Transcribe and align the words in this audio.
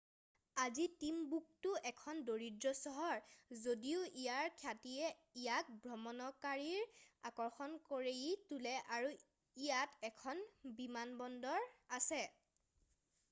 আজি 0.61 0.85
টিমবুকটো 1.01 1.71
এখন 1.89 2.21
দৰিদ্ৰ 2.29 2.71
চহৰ 2.77 3.19
যদিও 3.65 3.99
ইয়াৰ 4.05 4.55
খ্যাতিয়ে 4.61 5.05
ইয়াক 5.41 5.69
ভ্ৰমণকাৰীৰ 5.83 6.87
আকৰ্ষণ 7.31 7.75
কৰি 7.91 8.13
তোলে 8.53 8.73
আৰু 8.97 9.11
ইয়াত 9.65 10.11
এখন 10.11 10.41
বিমানবন্দৰ 10.81 11.69
আছে 11.99 12.21